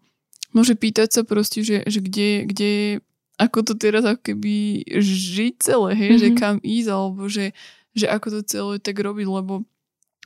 [0.50, 2.72] môže pýtať sa proste, že, že kde, kde
[3.40, 6.22] ako to teraz ako keby žiť celé, hej, mm-hmm.
[6.22, 6.36] že mhm.
[6.36, 7.56] kam ísť, alebo že,
[7.96, 9.64] že ako to celé tak robiť, lebo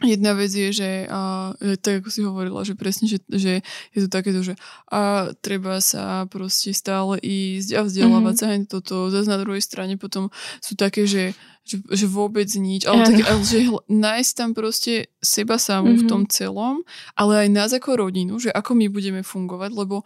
[0.02, 3.62] Jedna vec je, že a, tak ako si hovorila, že presne, že, že
[3.94, 4.58] je to takéto, že
[4.90, 8.66] a treba sa proste stále ísť a vzdelávať mm-hmm.
[8.66, 9.14] sa toto.
[9.14, 12.90] Zase na druhej strane potom sú také, že, že, že vôbec nič.
[12.90, 16.02] Ale, tak, ale že nájsť tam proste seba samú mm-hmm.
[16.02, 16.82] v tom celom,
[17.14, 20.02] ale aj nás ako rodinu, že ako my budeme fungovať, lebo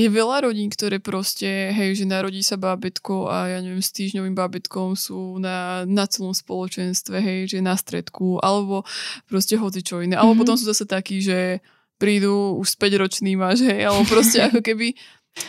[0.00, 4.32] je veľa rodín, ktoré proste, hej, že narodí sa bábetko a ja neviem, s týždňovým
[4.32, 8.88] bábetkom sú na, na celom spoločenstve, hej, že na stredku, alebo
[9.28, 10.16] proste hoci čo iné.
[10.16, 10.40] Alebo mm-hmm.
[10.40, 11.60] potom sú zase takí, že
[12.00, 14.96] prídu už s 5-ročným máš, hej, alebo proste ako keby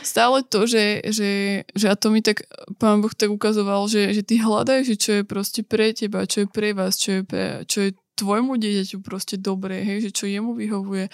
[0.05, 2.45] stále to, že, že, že a to mi tak
[2.77, 6.45] pán Boh tak ukazoval, že, že ty hľadaj, že čo je proste pre teba, čo
[6.45, 10.29] je pre vás, čo je, pre, čo je tvojmu dieťaťu proste dobré, hej, že čo
[10.29, 11.09] jemu vyhovuje.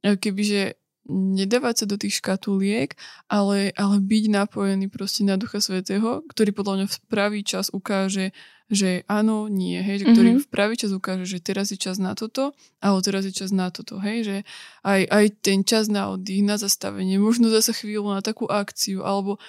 [0.00, 0.77] Kebyže
[1.08, 2.92] nedávať sa do tých škatuliek,
[3.26, 8.36] ale, ale byť napojený proste na Ducha Svetého, ktorý podľa mňa v pravý čas ukáže,
[8.68, 10.44] že áno, nie, hej, že ktorý mm-hmm.
[10.44, 12.52] v pravý čas ukáže, že teraz je čas na toto,
[12.84, 14.36] alebo teraz je čas na toto, hej, že
[14.84, 19.40] aj, aj ten čas na oddych, na zastavenie, možno zase chvíľu na takú akciu, alebo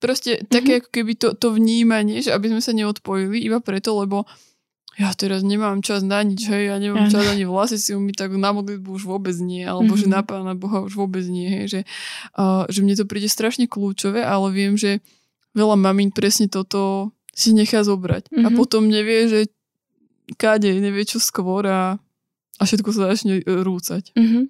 [0.00, 0.48] proste mm-hmm.
[0.48, 4.24] také ako keby to, to vnímanie, že aby sme sa neodpojili iba preto, lebo
[4.94, 8.30] ja teraz nemám čas na nič, hej, ja nemám čas ani vlasy si umyť, tak
[8.38, 10.06] na modlitbu už vôbec nie, alebo mm-hmm.
[10.06, 11.80] že na Pána Boha už vôbec nie, hej, že,
[12.38, 15.02] uh, že mne to príde strašne kľúčové, ale viem, že
[15.58, 18.46] veľa mamín presne toto si nechá zobrať mm-hmm.
[18.46, 18.56] a mhm.
[18.56, 19.40] potom nevie, že
[20.38, 21.98] káde, nevie čo skôr a,
[22.58, 24.14] a všetko sa začne rúcať.
[24.14, 24.44] Mm-hmm.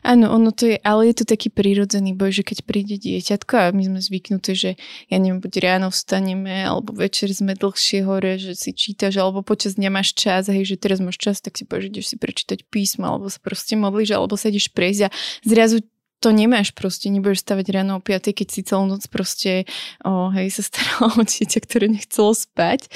[0.00, 3.66] Áno, ono to je, ale je to taký prírodzený boj, že keď príde dieťatko a
[3.76, 4.70] my sme zvyknutí, že
[5.12, 9.76] ja neviem, buď ráno vstaneme, alebo večer sme dlhšie hore, že si čítaš, alebo počas
[9.76, 13.04] dňa máš čas, hej, že teraz máš čas, tak si povieš, ideš si prečítať písmo,
[13.04, 15.84] alebo sa proste modlíš, alebo sa ideš prejsť a zrazu
[16.24, 19.68] to nemáš proste, nebudeš stavať ráno o 5, keď si celú noc proste,
[20.00, 22.88] o, hej, sa starala o dieťa, ktoré nechcelo spať.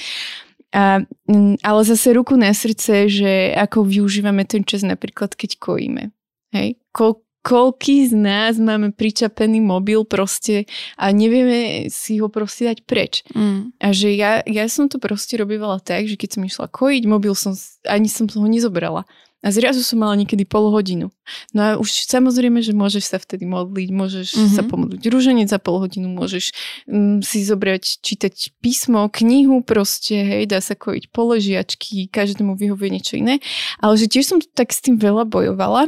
[0.72, 1.00] A,
[1.64, 6.12] ale zase ruku na srdce, že ako využívame ten čas napríklad, keď kojíme.
[6.52, 6.80] Hej?
[6.92, 10.68] Ko, koľký z nás máme pričapený mobil proste
[11.00, 13.24] a nevieme si ho proste dať preč.
[13.32, 13.72] Mm.
[13.80, 17.32] A že ja, ja som to proste robívala tak, že keď som išla kojiť, mobil
[17.32, 17.56] som,
[17.88, 19.08] ani som ho nezobrala.
[19.38, 21.14] A zrazu som mala niekedy pol hodinu.
[21.54, 24.56] No a už samozrejme, že môžeš sa vtedy modliť, môžeš mm-hmm.
[24.58, 26.50] sa pomodliť ruženec za pol hodinu, môžeš
[26.90, 33.14] um, si zobrať, čítať písmo, knihu proste, hej, dá sa kojiť položiačky, každému vyhovuje niečo
[33.14, 33.38] iné.
[33.78, 35.86] Ale že tiež som tak s tým veľa bojovala,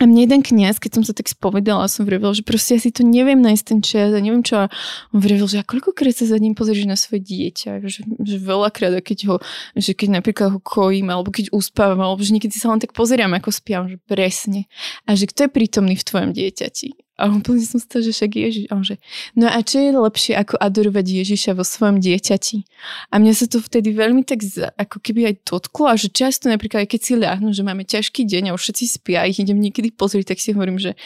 [0.00, 2.88] a mne jeden kniaz, keď som sa tak spovedala, som vravil, že proste ja si
[2.88, 4.64] to neviem nájsť ten čas a neviem čo.
[4.64, 4.72] A
[5.12, 8.96] on vravil, že a koľkokrát sa za ním pozrieš na svoje dieťa, že, že veľakrát,
[9.04, 9.36] keď ho,
[9.76, 13.36] že keď napríklad ho kojím, alebo keď uspávam, alebo že niekedy sa len tak pozerám,
[13.36, 14.64] ako spiam, že presne.
[15.04, 17.09] A že kto je prítomný v tvojom dieťati?
[17.20, 18.64] A úplne som stala, že však Ježiš.
[18.72, 18.96] A on že,
[19.36, 22.64] no a čo je lepšie, ako adorovať Ježiša vo svojom dieťati?
[23.12, 24.40] A mňa sa to vtedy veľmi tak
[24.80, 28.24] ako keby aj dotklo a že často napríklad, aj keď si ľahnu, že máme ťažký
[28.24, 30.96] deň a už všetci spia ich idem niekedy pozrieť, tak si hovorím, že,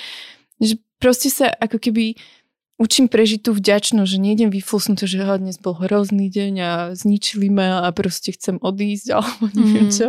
[0.62, 2.14] že proste sa ako keby
[2.74, 7.46] učím prežiť tú vďačnosť, že nejdem vyflusnúť, že oh, dnes bol hrozný deň a zničili
[7.46, 9.94] ma a proste chcem odísť alebo neviem mm.
[9.94, 10.08] čo.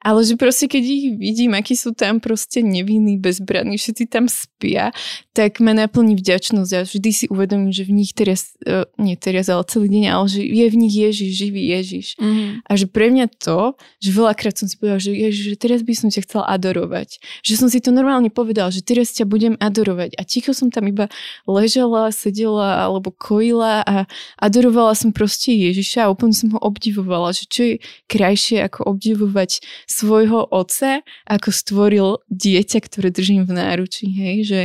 [0.00, 4.96] Ale že proste keď ich vidím, akí sú tam proste nevinní, bezbranní, všetci tam spia,
[5.36, 9.52] tak ma naplní vďačnosť a vždy si uvedomím, že v nich teraz, uh, nie teraz,
[9.52, 12.06] ale celý deň, ale že je v nich Ježiš, živý Ježiš.
[12.16, 12.64] Mm.
[12.64, 15.92] A že pre mňa to, že veľakrát som si povedal, že Ježiš, že teraz by
[15.92, 17.20] som ťa chcel adorovať.
[17.44, 20.16] Že som si to normálne povedal, že teraz ťa budem adorovať.
[20.16, 21.12] A ticho som tam iba
[21.44, 24.06] ležala ležela, sedela alebo kojila a
[24.38, 27.74] adorovala som proste Ježiša a úplne som ho obdivovala, že čo je
[28.06, 34.60] krajšie ako obdivovať svojho otca, ako stvoril dieťa, ktoré držím v náručí, hej, že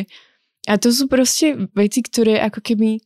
[0.63, 3.03] a to sú proste veci, ktoré ako keby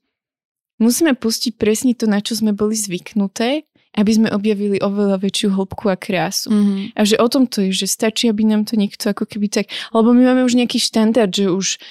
[0.77, 3.65] musíme pustiť presne to, na čo sme boli zvyknuté
[3.97, 6.53] aby sme objavili oveľa väčšiu hĺbku a krásu.
[6.53, 6.93] Mm-hmm.
[6.93, 9.73] A že o tom to je, že stačí, aby nám to niekto ako keby tak...
[9.89, 11.81] Lebo my máme už nejaký štandard, že už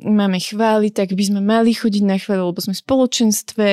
[0.00, 3.68] máme chváli, tak by sme mali chodiť na chváli, lebo sme v spoločenstve,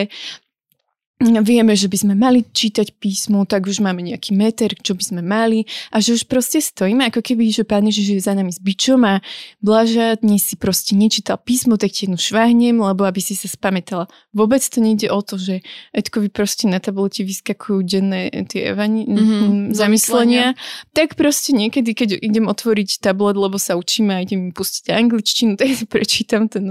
[1.17, 5.21] vieme, že by sme mali čítať písmo, tak už máme nejaký meter, čo by sme
[5.25, 8.61] mali a že už proste stojíme, ako keby, že Pán Ježiš je za nami s
[8.61, 9.25] bičom a
[9.57, 14.05] Blaža dnes si proste nečítal písmo, tak ti jednu šváhnem, lebo aby si sa spamätala.
[14.29, 19.73] Vôbec to nejde o to, že Edkovi proste na tableti vyskakujú denné tie evani- mm-hmm,
[19.73, 20.53] zamyslenia.
[20.93, 25.73] Tak proste niekedy, keď idem otvoriť tablet, lebo sa učíme a idem pustiť angličtinu, tak
[25.73, 26.69] si prečítam ten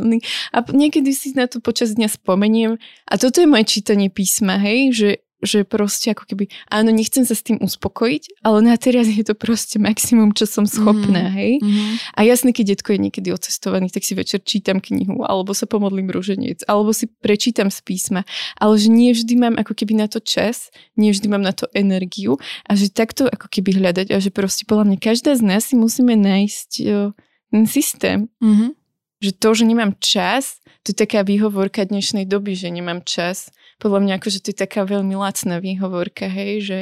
[0.55, 2.79] A niekedy si na to počas dňa spomeniem
[3.11, 5.11] a toto je moje čítanie písma písma, hej, že
[5.45, 9.37] že proste ako keby, áno, nechcem sa s tým uspokojiť, ale na teraz je to
[9.37, 11.35] proste maximum, čo som schopná, mm.
[11.37, 11.53] hej.
[11.61, 11.95] Mm.
[12.17, 16.09] A jasne, keď detko je niekedy ocestovaný, tak si večer čítam knihu, alebo sa pomodlím
[16.09, 18.25] rúženec, alebo si prečítam z písma,
[18.57, 21.69] ale že nie vždy mám ako keby na to čas, nie vždy mám na to
[21.77, 25.69] energiu a že takto ako keby hľadať a že proste podľa mňa každá z nás
[25.69, 27.13] si musíme nájsť jo,
[27.53, 28.33] ten systém.
[28.41, 28.73] Mm-hmm.
[29.21, 33.53] Že to, že nemám čas, to je taká výhovorka dnešnej doby, že nemám čas.
[33.77, 36.79] Podľa mňa akože to je taká veľmi lacná výhovorka, hej, že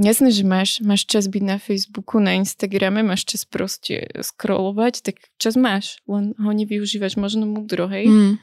[0.00, 5.20] jasné, že máš, máš čas byť na Facebooku, na Instagrame, máš čas proste scrollovať, tak
[5.36, 8.08] čas máš, len ho nevyužívaš možno múdro, hej.
[8.08, 8.34] Mm.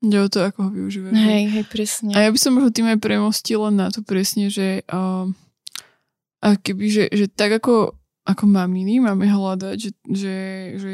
[0.00, 1.12] Ide o to, ako ho využívaš.
[1.12, 2.10] Hej, hej, presne.
[2.16, 5.28] A ja by som možno tým aj premostila na to presne, že uh,
[6.40, 10.38] a keby, že, že tak ako ako maminy máme hľadať, že, že,
[10.76, 10.90] že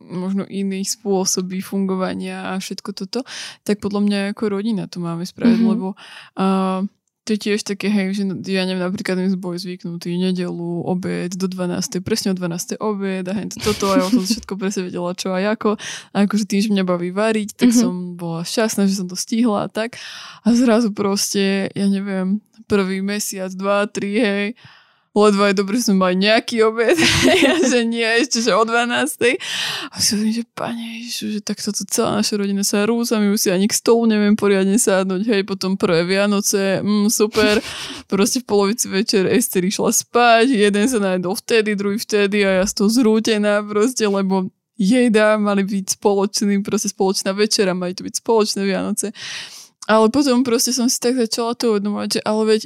[0.00, 3.20] možno iné spôsoby fungovania a všetko toto,
[3.62, 5.72] tak podľa mňa ako rodina to máme spraviť, mm-hmm.
[5.76, 5.92] lebo
[6.40, 6.80] uh,
[7.28, 11.46] to je tiež také, hej, že ja neviem, napríklad my boli zvyknutí nedelu, obed do
[11.46, 12.00] 12.
[12.00, 12.80] presne o 12.
[12.80, 15.76] obed a hej, toto a ja som všetko presne vedela čo a ako.
[16.10, 17.82] A akože tým, že mňa baví variť, tak mm-hmm.
[17.86, 20.00] som bola šťastná, že som to stihla a tak.
[20.42, 24.46] A zrazu proste, ja neviem, prvý mesiac, dva, tri, hej,
[25.10, 26.94] ledva je dobre, sme mali nejaký obed,
[27.44, 29.42] ja, že nie, ešte že o 12.
[29.90, 33.34] A si hovorím, že pane Ježišu, že takto to celá naša rodina sa rúza, my
[33.34, 37.58] už si ani k stolu neviem poriadne sadnúť, hej, potom prvé Vianoce, mm, super,
[38.06, 42.64] proste v polovici večer Ester išla spať, jeden sa najedol vtedy, druhý vtedy a ja
[42.64, 44.46] z toho zrútená proste, lebo
[44.78, 49.12] jejda, mali byť spoločný, proste spoločná večera, mali to byť spoločné Vianoce.
[49.90, 52.62] Ale potom proste som si tak začala to uvedomovať, že ale veď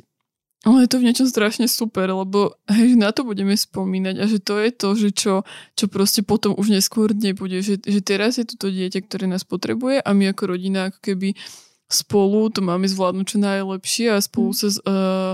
[0.64, 4.40] ale je to v niečom strašne super, lebo hej, na to budeme spomínať a že
[4.40, 5.34] to je to, že čo,
[5.76, 10.00] čo proste potom už neskôr nebude, že, že teraz je toto dieťa, ktoré nás potrebuje
[10.00, 11.36] a my ako rodina ako keby
[11.84, 14.56] spolu to máme zvládnuť čo najlepšie a spolu mm.
[14.56, 15.32] sa uh,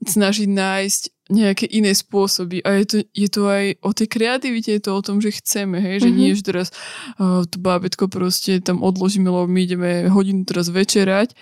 [0.00, 2.58] snažiť nájsť nejaké iné spôsoby.
[2.66, 5.78] A je to, je to aj o tej kreativite, je to o tom, že chceme,
[5.78, 6.18] hej, že mm-hmm.
[6.18, 6.74] nie, že teraz
[7.20, 11.38] uh, to bábetko proste tam odložíme, lebo my ideme hodinu teraz večerať,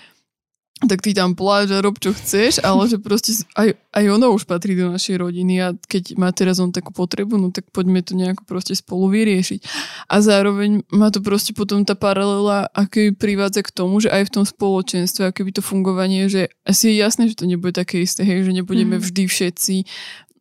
[0.87, 4.47] tak ty tam pláž a rob čo chceš, ale že proste aj, aj ono už
[4.47, 8.15] patrí do našej rodiny a keď má teraz on takú potrebu, no tak poďme to
[8.15, 9.61] nejako proste spolu vyriešiť.
[10.07, 14.35] A zároveň má to proste potom tá paralela, aké privádza k tomu, že aj v
[14.39, 18.23] tom spoločenstve, aké by to fungovanie, že asi je jasné, že to nebude také isté,
[18.23, 19.03] hej, že nebudeme mm.
[19.03, 19.77] vždy všetci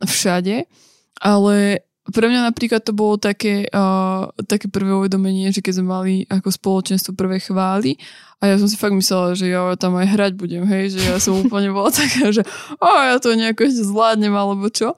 [0.06, 0.70] všade,
[1.18, 6.14] ale pre mňa napríklad to bolo také, uh, také prvé uvedomenie, že keď sme mali
[6.32, 8.00] ako spoločenstvo prvé chvály
[8.38, 11.18] a ja som si fakt myslela, že ja tam aj hrať budem, hej, že ja
[11.18, 12.46] som úplne bola taká, že
[12.78, 14.94] o, ja to nejako ešte zvládnem alebo čo.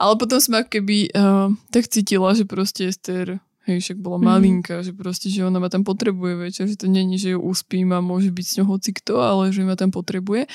[0.00, 4.24] Ale potom som ako keby uh, tak cítila, že proste Ester Hej, však bola mhm.
[4.24, 4.84] malinka, mm.
[4.88, 8.00] že proste, že ona ma tam potrebuje večer, že to není, že ju uspím a
[8.00, 10.48] môže byť s ňou hoci kto, ale že ma tam potrebuje.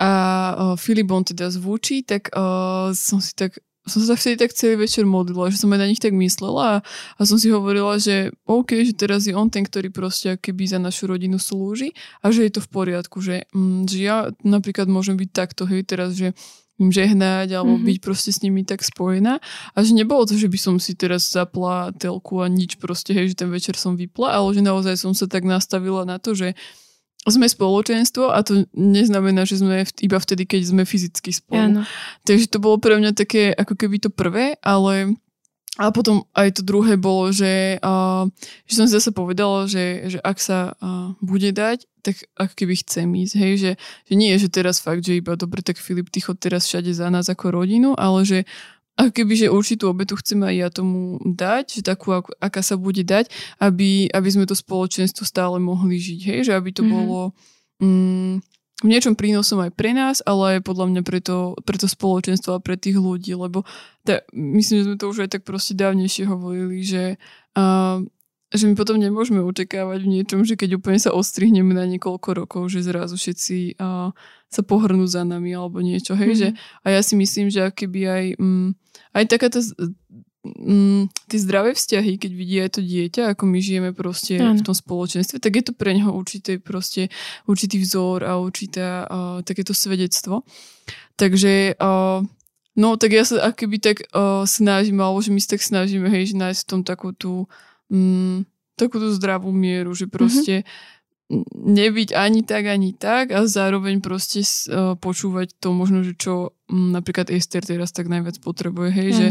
[0.00, 0.08] A
[0.56, 4.84] uh, Filip, on teda zvučí, tak uh, som si tak som sa vtedy tak celý
[4.84, 6.76] večer modlila, že som aj na nich tak myslela a,
[7.16, 10.78] a som si hovorila, že OK, že teraz je on ten, ktorý proste keby za
[10.78, 15.16] našu rodinu slúži a že je to v poriadku, že, mm, že ja napríklad môžem
[15.16, 16.36] byť takto, hej, teraz, že
[16.78, 17.88] im žehnať alebo mm-hmm.
[17.90, 19.42] byť proste s nimi tak spojená.
[19.74, 23.34] A že nebolo to, že by som si teraz zapla telku a nič proste, hej,
[23.34, 26.54] že ten večer som vypla, ale že naozaj som sa tak nastavila na to, že
[27.26, 31.60] sme spoločenstvo a to neznamená, že sme iba vtedy, keď sme fyzicky spolu.
[31.60, 31.82] Áno.
[32.22, 35.18] Takže to bolo pre mňa také ako keby to prvé, ale
[35.78, 38.26] a potom aj to druhé bolo, že, uh,
[38.66, 43.06] že som zase povedala, že, že ak sa uh, bude dať, tak ako keby chcem
[43.14, 43.72] ísť, hej, že,
[44.10, 46.90] že nie je, že teraz fakt, že iba dobre, tak Filip, ty chod teraz všade
[46.90, 48.38] za nás ako rodinu, ale že
[48.98, 53.06] a keby, že určitú obetu chceme aj ja tomu dať, že takú, aká sa bude
[53.06, 53.30] dať,
[53.62, 56.40] aby, aby sme to spoločenstvo stále mohli žiť, hej?
[56.50, 56.98] že aby to mm-hmm.
[56.98, 57.22] bolo
[57.78, 58.42] mm,
[58.82, 62.58] v niečom prínosom aj pre nás, ale aj podľa mňa pre to, pre to spoločenstvo
[62.58, 63.62] a pre tých ľudí, lebo
[64.02, 67.22] ta, myslím, že sme to už aj tak proste dávnejšie hovorili, že
[67.54, 68.02] uh,
[68.48, 72.62] že my potom nemôžeme očakávať v niečom, že keď úplne sa ostrihneme na niekoľko rokov,
[72.72, 74.08] že zrazu všetci uh,
[74.48, 76.42] sa pohrnú za nami alebo niečo, hej, mm-hmm.
[76.42, 78.68] že a ja si myslím, že keby aj mm,
[79.20, 79.60] aj taká tá
[80.44, 84.56] mm, tie zdravé vzťahy, keď vidí aj to dieťa, ako my žijeme proste ano.
[84.56, 87.12] v tom spoločenstve, tak je to pre neho určitý, proste,
[87.44, 90.48] určitý vzor a určité uh, takéto svedectvo.
[91.20, 92.24] Takže uh,
[92.78, 96.32] no tak ja sa akoby tak uh, snažím, alebo že my sa tak snažíme, hej,
[96.32, 97.44] že nájsť v tom takú tú
[97.92, 98.46] mm,
[98.78, 101.44] takú tú zdravú mieru, že proste mm-hmm.
[101.52, 106.94] nebyť ani tak, ani tak a zároveň proste uh, počúvať to možno, že čo um,
[106.94, 109.16] napríklad Ester teraz tak najviac potrebuje, hej, mm.
[109.16, 109.26] že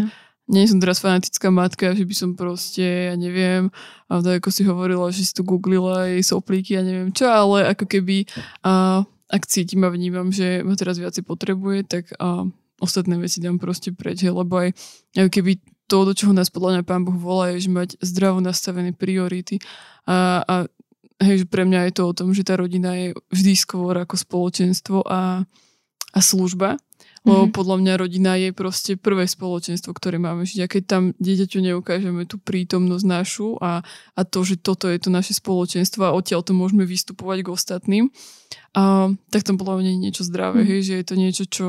[0.47, 3.67] nie som teraz fanatická matka, že by som proste, ja neviem,
[4.07, 7.67] a tak ako si hovorila, že si tu googlila jej soplíky, ja neviem čo, ale
[7.75, 8.23] ako keby
[8.63, 12.47] uh, ak cítim a vnímam, že ma teraz viacej potrebuje, tak uh,
[12.79, 14.71] ostatné veci dám proste preč, lebo aj
[15.19, 18.43] ako keby to, do čoho nás podľa mňa pán Boh volá, je, že mať zdravo
[18.43, 19.63] nastavené priority
[20.03, 20.55] a, a
[21.23, 24.15] hej, že pre mňa je to o tom, že tá rodina je vždy skôr ako
[24.19, 25.47] spoločenstvo a,
[26.13, 26.77] a služba
[27.27, 27.57] lebo mm-hmm.
[27.59, 30.59] podľa mňa rodina je proste prvé spoločenstvo, ktoré máme žiť.
[30.63, 33.83] A keď tam dieťaťu neukážeme tú prítomnosť našu a,
[34.15, 38.05] a to, že toto je to naše spoločenstvo a odtiaľ to môžeme vystupovať k ostatným,
[38.71, 40.71] a, tak tam podľa mňa je niečo zdravé, mm-hmm.
[40.71, 41.67] hej, že je to niečo, čo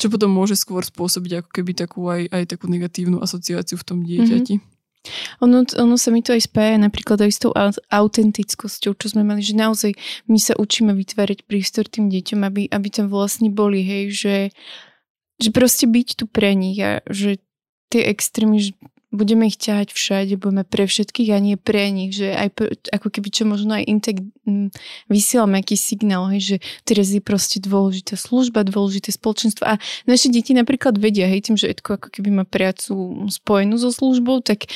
[0.00, 3.98] čo potom môže skôr spôsobiť ako keby takú aj, aj takú negatívnu asociáciu v tom
[4.00, 4.56] dieťati.
[4.56, 4.78] Mm-hmm.
[5.40, 7.52] Ono, ono sa mi to aj spája napríklad aj s tou
[7.88, 9.96] autentickosťou, čo sme mali, že naozaj
[10.28, 14.36] my sa učíme vytvárať prístor tým deťom, aby, aby tam vlastne boli, hej, že,
[15.40, 17.40] že proste byť tu pre nich a že
[17.88, 18.72] tie extrémy, že
[19.10, 22.48] budeme ich ťahať všade, budeme pre všetkých a nie pre nich, že aj
[22.94, 24.22] ako keby čo možno aj intek
[25.10, 30.54] vysielame aký signál, hej, že teraz je proste dôležitá služba, dôležité spoločenstvo a naše deti
[30.54, 34.70] napríklad vedia, hej, tým, že Edko ako keby má prácu spojenú so službou, tak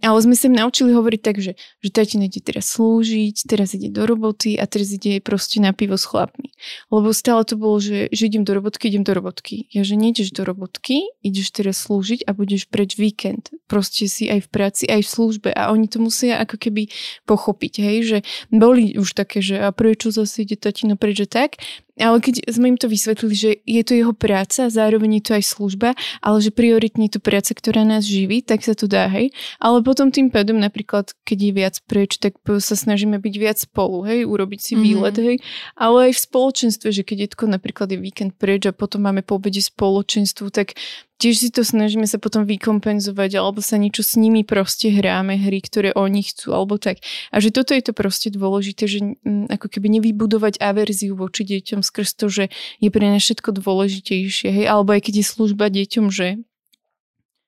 [0.00, 3.92] ale sme sa im naučili hovoriť tak, že, že tatino ide teraz slúžiť, teraz ide
[3.92, 6.52] do roboty a teraz ide proste na pivo s chlapmi.
[6.88, 9.68] Lebo stále to bolo, že, že idem do robotky, idem do robotky.
[9.72, 14.46] Ja, že nejdeš do robotky, ideš teraz slúžiť a budeš preč víkend proste si aj
[14.46, 16.88] v práci, aj v službe a oni to musia ako keby
[17.26, 21.58] pochopiť, hej, že boli už také, že a prečo zase ide tatino preč, že tak
[21.96, 25.44] ale keď sme im to vysvetlili, že je to jeho práca, zároveň je to aj
[25.48, 25.88] služba,
[26.20, 29.32] ale že prioritne je to práca, ktorá nás živí, tak sa to dá, hej.
[29.56, 34.04] Ale potom tým pádom napríklad, keď je viac preč, tak sa snažíme byť viac spolu,
[34.04, 34.84] hej, urobiť si mm-hmm.
[34.84, 35.36] výlet, hej.
[35.72, 39.24] Ale aj v spoločenstve, že keď je to napríklad je víkend preč a potom máme
[39.24, 40.76] po obede spoločenstvu, tak
[41.16, 45.64] tiež si to snažíme sa potom vykompenzovať alebo sa niečo s nimi proste hráme, hry,
[45.64, 47.00] ktoré oni chcú alebo tak.
[47.32, 51.80] A že toto je to proste dôležité, že m, ako keby nevybudovať averziu voči deťom
[51.86, 52.44] skrz to, že
[52.82, 56.42] je pre nás všetko dôležitejšie, hej, alebo aj keď je služba deťom, že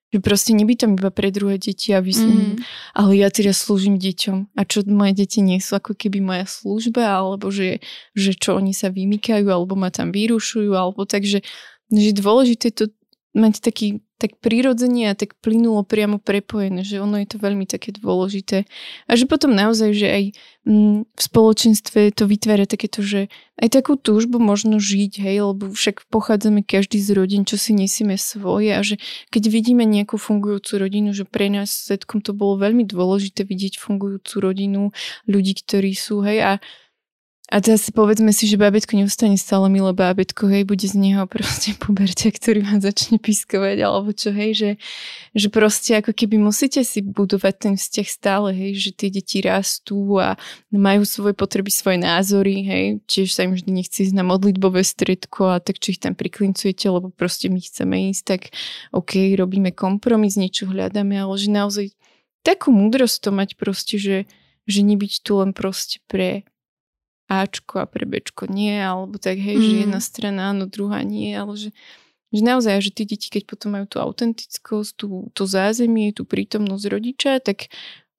[0.09, 2.64] že proste nebytom iba pre druhé deti a vysním, mm.
[2.96, 7.05] ale ja teraz slúžim deťom a čo moje deti nie sú ako keby moja služba,
[7.05, 7.85] alebo že,
[8.16, 11.44] že čo oni sa vymykajú, alebo ma tam vyrušujú, alebo takže
[11.92, 12.88] že dôležité to
[13.37, 17.94] mať taký tak prirodzene a tak plynulo priamo prepojené, že ono je to veľmi také
[17.94, 18.66] dôležité.
[19.07, 20.24] A že potom naozaj, že aj
[20.66, 23.31] mm, v spoločenstve to vytvára takéto, že
[23.62, 28.18] aj takú túžbu možno žiť, hej, lebo však pochádzame každý z rodín, čo si nesieme
[28.18, 28.98] svoje a že
[29.31, 34.35] keď vidíme nejakú fungujúcu rodinu, že pre nás setkom to bolo veľmi dôležité vidieť fungujúcu
[34.42, 34.90] rodinu,
[35.31, 36.52] ľudí, ktorí sú, hej, a
[37.49, 41.25] a teraz si povedzme si, že bábetko neustane stále milé bábetko, hej, bude z neho
[41.25, 44.71] proste puberťa, ktorý ma začne pískovať, alebo čo, hej, že,
[45.33, 50.21] že proste ako keby musíte si budovať ten vzťah stále, hej, že tie deti rastú
[50.21, 50.37] a
[50.69, 55.57] majú svoje potreby, svoje názory, hej, tiež sa im vždy nechce ísť na modlitbové stredko
[55.57, 58.53] a tak či ich tam priklincujete, lebo proste my chceme ísť, tak
[58.93, 61.97] OK, robíme kompromis, niečo hľadáme, ale že naozaj
[62.45, 64.29] takú múdrosť to mať proste, že,
[64.69, 66.45] že nebyť tu len proste pre
[67.29, 69.64] Ačko a pre Bčko nie, alebo tak hej, mm.
[69.64, 71.71] že jedna strana áno, druhá nie, ale že,
[72.33, 76.85] že naozaj, že tí deti, keď potom majú tú autentickosť, tú, to zázemie, tú prítomnosť
[76.88, 77.69] rodiča, tak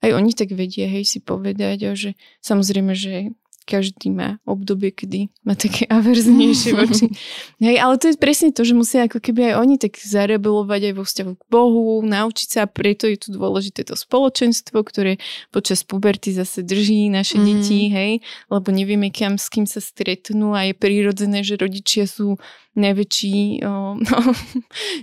[0.05, 2.13] aj oni tak vedia, hej, si povedať a že
[2.45, 3.33] samozrejme, že
[3.69, 7.13] každý má obdobie, kedy má také averznejšie voči.
[7.61, 10.93] Hej, ale to je presne to, že musia ako keby aj oni tak zarebelovať aj
[10.97, 15.21] vo vzťahu k Bohu, naučiť sa a preto je tu dôležité to spoločenstvo, ktoré
[15.53, 17.45] počas puberty zase drží naše mm.
[17.45, 18.11] deti, hej,
[18.49, 22.41] lebo nevieme kam, s kým sa stretnú a je prirodzené, že rodičia sú
[22.79, 24.17] najväčší, o, no,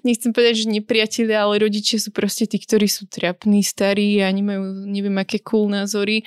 [0.02, 4.88] nechcem povedať, že nepriatelia, ale rodičia sú proste tí, ktorí sú trapní, starí a nemajú
[4.88, 6.24] neviem aké cool názory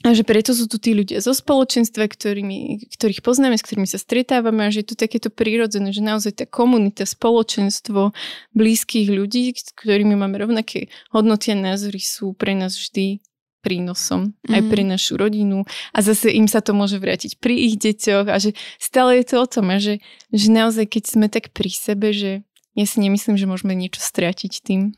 [0.00, 4.00] a že preto sú tu tí ľudia zo spoločenstva, ktorými, ktorých poznáme, s ktorými sa
[4.00, 8.16] stretávame a že je tu takéto prírodzené, že naozaj tá komunita, spoločenstvo
[8.56, 13.20] blízkych ľudí, s ktorými máme rovnaké hodnoty a názory sú pre nás vždy
[13.60, 14.56] prínosom mm.
[14.56, 14.88] aj pre mhm.
[14.96, 19.20] našu rodinu a zase im sa to môže vrátiť pri ich deťoch a že stále
[19.20, 20.00] je to o tom a že,
[20.32, 22.40] že naozaj keď sme tak pri sebe, že
[22.72, 24.96] ja si nemyslím, že môžeme niečo strátiť tým.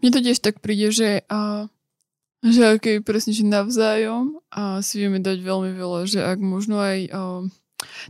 [0.00, 1.68] Mne to tiež tak príde, že uh
[2.54, 6.98] že aký presne, že navzájom a si vieme dať veľmi veľa, že ak možno aj
[7.10, 7.42] uh,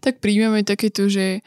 [0.00, 1.40] tak príjmeme takéto, že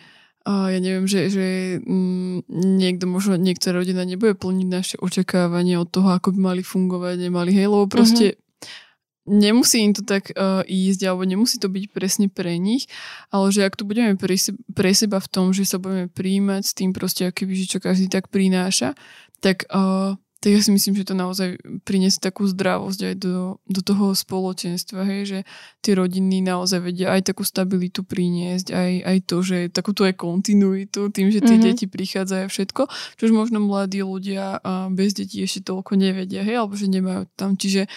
[0.47, 1.47] uh, ja neviem, že, že
[1.83, 7.15] mm, niekto, možno niektorá rodina nebude plniť naše očakávania od toho, ako by mali fungovať,
[7.29, 9.37] nemali, hej, lebo proste mm-hmm.
[9.39, 12.89] nemusí im to tak uh, ísť, alebo nemusí to byť presne pre nich,
[13.29, 16.61] ale že ak tu budeme pre, seba, pre seba v tom, že sa budeme príjmať
[16.65, 18.97] s tým proste, aký že čo každý tak prináša,
[19.39, 23.81] tak uh, tak ja si myslím, že to naozaj priniesie takú zdravosť aj do, do
[23.83, 25.39] toho spoločenstva, hej, že
[25.83, 31.11] tie rodiny naozaj vedia aj takú stabilitu priniesť, aj, aj to, že takúto aj kontinuitu
[31.11, 31.75] tým, že tie mm-hmm.
[31.75, 32.81] deti prichádzajú všetko,
[33.19, 34.63] čož možno mladí ľudia
[34.95, 37.91] bez detí ešte toľko nevedia, hej, alebo že nemajú tam, čiže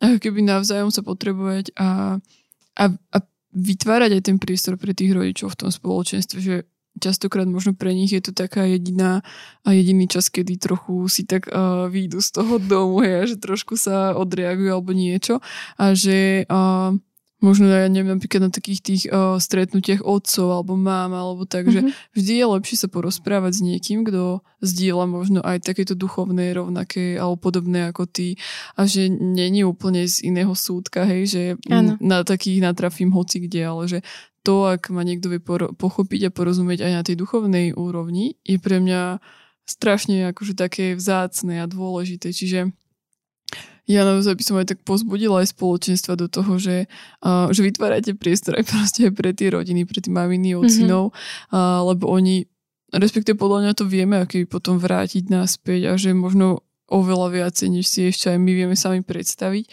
[0.00, 2.16] ako keby navzájom sa potrebovať a,
[2.80, 3.18] a, a
[3.54, 6.56] vytvárať aj ten priestor pre tých rodičov v tom spoločenstve, že
[7.00, 9.26] častokrát možno pre nich je to taká jediná
[9.66, 13.74] a jediný čas, kedy trochu si tak uh, výjdu z toho domu, hej, že trošku
[13.74, 15.42] sa odreagujú alebo niečo
[15.78, 16.94] a že uh,
[17.44, 21.74] možno ja neviem, napríklad na takých tých uh, stretnutiach otcov alebo mám, alebo tak, mm-hmm.
[21.76, 21.90] že mhm.
[22.16, 27.36] vždy je lepšie sa porozprávať s niekým, kto zdieľa možno aj takéto duchovné, rovnaké alebo
[27.36, 28.40] podobné ako ty
[28.80, 32.00] a že není úplne z iného súdka, hej, že ano.
[32.00, 33.98] na takých natrafím hoci kde, ale že
[34.44, 38.78] to, ak ma niekto vie pochopiť a porozumieť aj na tej duchovnej úrovni, je pre
[38.78, 39.18] mňa
[39.64, 42.30] strašne akože také vzácne a dôležité.
[42.30, 42.70] Čiže
[43.84, 46.88] ja naozaj by som aj tak pozbudila aj spoločenstva do toho, že,
[47.24, 51.52] uh, že vytvárate priestor aj proste aj pre tie rodiny, pre tie maminy, ocinov, mm-hmm.
[51.52, 52.48] uh, lebo oni,
[52.92, 57.88] respektíve podľa mňa to vieme, aký potom vrátiť naspäť a že možno oveľa viacej, než
[57.88, 59.64] si ešte aj my vieme sami predstaviť.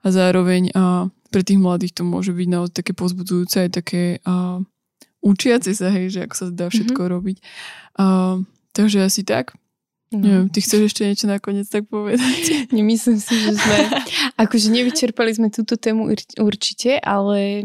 [0.00, 4.58] A zároveň uh, pre tých mladých to môže byť naozaj také pozbudzujúce aj také uh,
[5.22, 7.14] učiace sa, hej, že ako sa dá všetko mm-hmm.
[7.14, 7.36] robiť.
[7.96, 8.42] Uh,
[8.74, 9.54] takže asi tak.
[10.10, 10.26] No.
[10.26, 12.42] Neviem, ty chceš ešte niečo nakoniec tak povedať?
[12.76, 13.78] Nemyslím si, že sme...
[14.42, 16.10] akože nevyčerpali sme túto tému
[16.42, 17.62] určite, ale,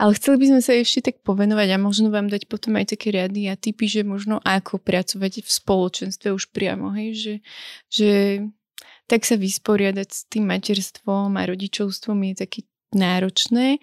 [0.00, 3.12] ale chceli by sme sa ešte tak povenovať a možno vám dať potom aj také
[3.12, 7.34] riady a typy, že možno ako pracovať v spoločenstve už priamo, hej, že,
[7.92, 8.10] že
[9.04, 12.60] tak sa vysporiadať s tým materstvom a rodičovstvom je taký
[12.96, 13.78] náročné,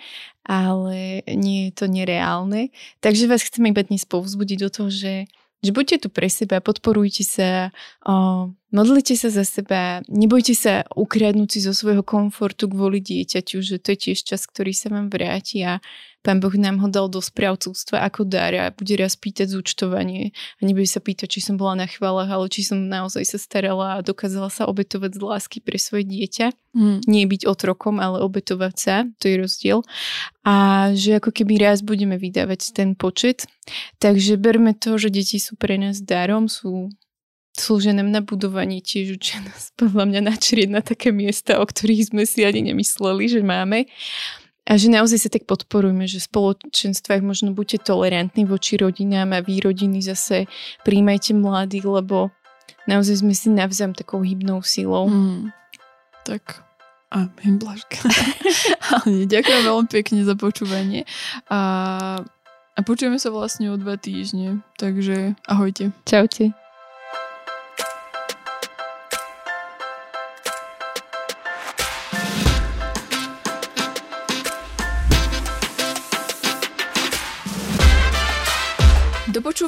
[0.47, 2.73] ale nie je to nereálne.
[3.03, 5.13] Takže vás chceme iba dnes povzbudiť do toho, že
[5.61, 7.69] že buďte tu pre seba, podporujte sa,
[8.01, 13.77] o, modlite sa za seba, nebojte sa ukradnúť si zo svojho komfortu kvôli dieťaťu, že
[13.77, 15.83] to je tiež čas, ktorý sa vám vráti a
[16.21, 20.61] Pán Boh nám ho dal do správcovstva ako dar a bude raz pýtať zúčtovanie a
[20.61, 24.05] nebude sa pýtať, či som bola na chválach, ale či som naozaj sa starala a
[24.05, 26.53] dokázala sa obetovať z lásky pre svoje dieťa.
[26.77, 26.97] Mm.
[27.09, 29.81] Nie byť otrokom, ale obetovať sa, to je rozdiel.
[30.45, 33.49] A že ako keby raz budeme vydávať ten počet.
[33.97, 36.93] Takže berme to, že deti sú pre nás darom, sú
[37.55, 42.11] slúžia nám na budovanie tiež učia nás podľa mňa načrieť na také miesta, o ktorých
[42.13, 43.91] sme si ani nemysleli, že máme.
[44.69, 49.41] A že naozaj sa tak podporujeme, že v spoločenstvách možno buďte tolerantní voči rodinám a
[49.41, 50.45] vy rodiny zase
[50.85, 52.29] príjmajte mladých, lebo
[52.85, 55.09] naozaj sme si navzájom takou hybnou silou.
[55.09, 55.49] Mm,
[56.23, 56.61] tak
[57.11, 57.99] Amen, Blažka.
[59.33, 61.03] Ďakujem veľmi pekne za počúvanie.
[61.51, 61.59] A,
[62.75, 64.63] a počujeme sa vlastne o dva týždne.
[64.79, 65.91] Takže ahojte.
[66.07, 66.60] Čaute.